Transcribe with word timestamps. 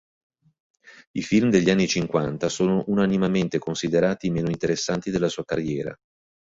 I 1.11 1.21
film 1.21 1.51
degli 1.51 1.69
anni 1.69 1.85
Cinquanta 1.87 2.49
sono 2.49 2.83
unanimemente 2.87 3.59
considerati 3.59 4.25
i 4.25 4.29
meno 4.31 4.49
interessanti 4.49 5.11
della 5.11 5.29
sua 5.29 5.45
carriera. 5.45 5.95